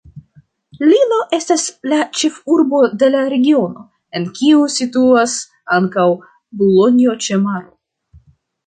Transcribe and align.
Lillo 0.91 1.19
estas 1.37 1.65
la 1.91 1.99
ĉefurbo 2.21 2.79
de 3.03 3.11
la 3.17 3.21
regiono, 3.35 3.87
en 4.21 4.27
kiu 4.41 4.65
situas 4.79 5.37
ankaŭ 5.81 6.09
Bulonjo-ĉe-Maro. 6.61 7.75